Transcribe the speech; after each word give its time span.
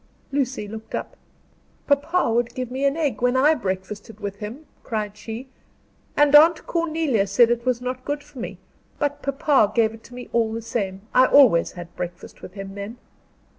Lucy 0.31 0.67
looked 0.67 0.95
up. 0.95 1.15
"Papa 1.85 2.31
would 2.33 2.55
give 2.55 2.71
me 2.71 2.85
an 2.85 2.97
egg 2.97 3.21
when 3.21 3.37
I 3.37 3.53
breakfasted 3.53 4.19
with 4.19 4.37
him," 4.37 4.65
cried 4.81 5.15
she, 5.15 5.47
"and 6.17 6.33
Aunt 6.35 6.65
Cornelia 6.65 7.27
said 7.27 7.51
it 7.51 7.67
was 7.67 7.81
not 7.81 8.03
good 8.03 8.23
for 8.23 8.39
me, 8.39 8.57
but 8.97 9.21
papa 9.21 9.71
gave 9.75 9.93
it 9.93 10.03
to 10.05 10.15
me 10.15 10.27
all 10.33 10.53
the 10.53 10.61
same. 10.63 11.01
I 11.13 11.27
always 11.27 11.73
had 11.73 11.95
breakfast 11.95 12.41
with 12.41 12.53
him 12.53 12.73
then." 12.73 12.97